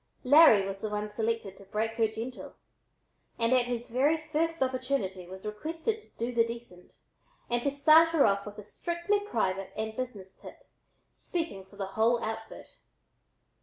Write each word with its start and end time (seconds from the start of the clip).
Larry 0.23 0.67
was 0.67 0.81
the 0.81 0.89
one 0.89 1.09
selected 1.11 1.57
to 1.57 1.63
"break 1.65 1.91
her 1.97 2.07
gentle," 2.07 2.55
and 3.37 3.53
at 3.53 3.65
his 3.65 3.87
very 3.87 4.17
first 4.17 4.63
opportunity 4.63 5.27
was 5.27 5.45
requested 5.45 6.01
to 6.01 6.09
"do 6.17 6.33
the 6.33 6.43
decent" 6.43 6.93
and 7.51 7.61
to 7.61 7.69
start 7.69 8.09
her 8.09 8.25
off 8.25 8.47
with 8.47 8.57
a 8.57 8.63
strictly 8.63 9.19
private 9.19 9.71
and 9.77 9.95
business 9.95 10.35
tip, 10.35 10.67
speaking 11.11 11.63
for 11.65 11.75
the 11.75 11.85
whole 11.85 12.19
outfit. 12.23 12.79